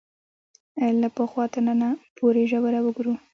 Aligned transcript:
له 1.01 1.07
پخوا 1.17 1.45
تر 1.53 1.61
ننه 1.67 1.89
پورې 2.17 2.41
ژوره 2.51 2.79
وګورو 2.83 3.13